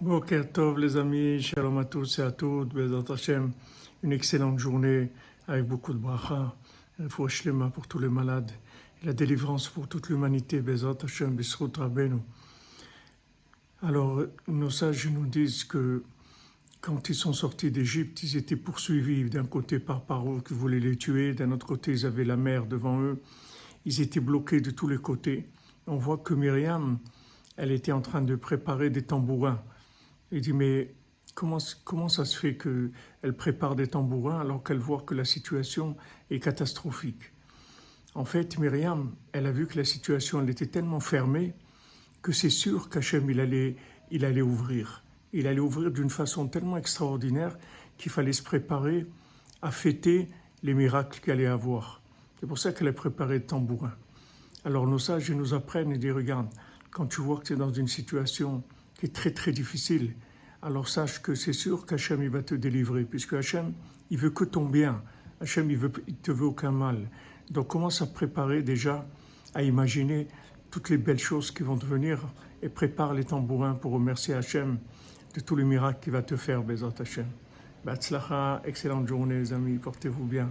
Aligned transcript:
Boker 0.00 0.52
Tov 0.52 0.78
les 0.78 0.96
amis, 0.96 1.42
shalom 1.42 1.76
à 1.78 1.84
tous 1.84 2.20
et 2.20 2.22
à 2.22 2.30
toutes, 2.30 2.72
Bezat 2.72 3.12
Hashem, 3.12 3.50
une 4.04 4.12
excellente 4.12 4.60
journée 4.60 5.10
avec 5.48 5.66
beaucoup 5.66 5.92
de 5.92 5.98
bracha, 5.98 6.54
pour 7.08 7.28
Shlema 7.28 7.70
pour 7.70 7.88
tous 7.88 7.98
les 7.98 8.08
malades, 8.08 8.52
la 9.02 9.12
délivrance 9.12 9.68
pour 9.68 9.88
toute 9.88 10.08
l'humanité, 10.08 10.60
Bezat 10.60 10.98
Hashem, 11.02 11.34
Bisrut 11.34 11.76
Rabbeinu. 11.76 12.20
Alors, 13.82 14.22
nos 14.46 14.70
sages 14.70 15.08
nous 15.08 15.26
disent 15.26 15.64
que 15.64 16.04
quand 16.80 17.08
ils 17.08 17.16
sont 17.16 17.32
sortis 17.32 17.72
d'Égypte, 17.72 18.22
ils 18.22 18.36
étaient 18.36 18.54
poursuivis 18.54 19.28
d'un 19.28 19.46
côté 19.46 19.80
par 19.80 20.02
Paro 20.02 20.38
qui 20.42 20.54
voulait 20.54 20.78
les 20.78 20.96
tuer, 20.96 21.34
d'un 21.34 21.50
autre 21.50 21.66
côté 21.66 21.90
ils 21.90 22.06
avaient 22.06 22.24
la 22.24 22.36
mer 22.36 22.66
devant 22.66 23.00
eux, 23.00 23.20
ils 23.84 24.00
étaient 24.00 24.20
bloqués 24.20 24.60
de 24.60 24.70
tous 24.70 24.86
les 24.86 24.98
côtés. 24.98 25.48
On 25.88 25.96
voit 25.96 26.18
que 26.18 26.34
Myriam, 26.34 26.98
elle 27.56 27.72
était 27.72 27.90
en 27.90 28.00
train 28.00 28.22
de 28.22 28.36
préparer 28.36 28.90
des 28.90 29.02
tambourins. 29.02 29.60
Il 30.30 30.40
dit, 30.40 30.52
mais 30.52 30.94
comment, 31.34 31.58
comment 31.84 32.08
ça 32.08 32.24
se 32.24 32.38
fait 32.38 32.56
qu'elle 32.56 33.32
prépare 33.36 33.76
des 33.76 33.86
tambourins 33.86 34.40
alors 34.40 34.62
qu'elle 34.62 34.78
voit 34.78 35.02
que 35.02 35.14
la 35.14 35.24
situation 35.24 35.96
est 36.30 36.40
catastrophique? 36.40 37.32
En 38.14 38.24
fait, 38.24 38.58
Myriam, 38.58 39.14
elle 39.32 39.46
a 39.46 39.52
vu 39.52 39.66
que 39.66 39.76
la 39.76 39.84
situation 39.84 40.46
était 40.46 40.66
tellement 40.66 41.00
fermée 41.00 41.54
que 42.22 42.32
c'est 42.32 42.50
sûr 42.50 42.88
qu'Hachem, 42.88 43.30
il 43.30 43.40
allait, 43.40 43.76
il 44.10 44.24
allait 44.24 44.42
ouvrir. 44.42 45.04
Il 45.32 45.46
allait 45.46 45.60
ouvrir 45.60 45.90
d'une 45.90 46.10
façon 46.10 46.48
tellement 46.48 46.76
extraordinaire 46.76 47.56
qu'il 47.96 48.10
fallait 48.10 48.32
se 48.32 48.42
préparer 48.42 49.06
à 49.62 49.70
fêter 49.70 50.28
les 50.62 50.74
miracles 50.74 51.20
qu'elle 51.20 51.34
allait 51.34 51.46
avoir. 51.46 52.02
C'est 52.40 52.46
pour 52.46 52.58
ça 52.58 52.72
qu'elle 52.72 52.88
a 52.88 52.92
préparé 52.92 53.40
des 53.40 53.46
tambourins. 53.46 53.94
Alors 54.64 54.86
nos 54.86 54.98
sages 54.98 55.30
nous 55.30 55.54
apprennent 55.54 55.92
et 55.92 55.98
disent, 55.98 56.12
regarde, 56.12 56.48
quand 56.90 57.06
tu 57.06 57.20
vois 57.20 57.38
que 57.38 57.44
tu 57.44 57.52
es 57.52 57.56
dans 57.56 57.72
une 57.72 57.88
situation 57.88 58.62
qui 58.98 59.06
est 59.06 59.14
très 59.14 59.30
très 59.30 59.52
difficile, 59.52 60.14
alors 60.62 60.88
sache 60.88 61.22
que 61.22 61.34
c'est 61.34 61.52
sûr 61.52 61.86
qu'Hachem 61.86 62.22
il 62.22 62.30
va 62.30 62.42
te 62.42 62.54
délivrer, 62.54 63.04
puisque 63.04 63.34
Hachem 63.34 63.72
il 64.10 64.18
veut 64.18 64.30
que 64.30 64.44
ton 64.44 64.64
bien, 64.64 65.02
Hachem 65.40 65.70
il, 65.70 65.78
il 66.06 66.16
te 66.16 66.32
veut 66.32 66.46
aucun 66.46 66.72
mal. 66.72 67.08
Donc 67.50 67.68
commence 67.68 68.02
à 68.02 68.06
préparer 68.06 68.62
déjà, 68.62 69.06
à 69.54 69.62
imaginer 69.62 70.28
toutes 70.70 70.90
les 70.90 70.98
belles 70.98 71.18
choses 71.18 71.50
qui 71.50 71.62
vont 71.62 71.76
devenir 71.76 72.20
et 72.62 72.68
prépare 72.68 73.14
les 73.14 73.24
tambourins 73.24 73.74
pour 73.74 73.92
remercier 73.92 74.34
Hachem 74.34 74.78
de 75.34 75.40
tous 75.40 75.56
les 75.56 75.64
miracles 75.64 76.00
qu'il 76.02 76.12
va 76.12 76.22
te 76.22 76.36
faire, 76.36 76.62
Bezat 76.62 76.94
Hachem. 76.98 77.26
Batzlacha, 77.84 78.62
excellente 78.64 79.06
journée 79.06 79.38
les 79.38 79.52
amis, 79.52 79.78
portez-vous 79.78 80.24
bien. 80.24 80.50